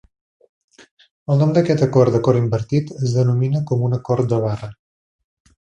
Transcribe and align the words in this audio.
El 1.33 1.43
nom 1.43 1.51
d'aquest 1.57 1.85
acord 1.87 2.15
d'acord 2.17 2.41
invertit 2.41 2.91
es 2.99 3.17
denomina 3.21 3.65
com 3.73 3.87
un 3.91 3.99
acord 4.03 4.33
de 4.35 4.45
barra. 4.49 4.77